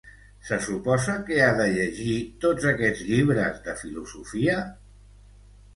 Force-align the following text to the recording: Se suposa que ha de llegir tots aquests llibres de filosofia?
Se 0.45 0.57
suposa 0.67 1.17
que 1.27 1.37
ha 1.47 1.51
de 1.59 1.67
llegir 1.75 2.15
tots 2.47 2.67
aquests 2.73 3.07
llibres 3.11 3.61
de 3.69 3.79
filosofia? 3.85 4.59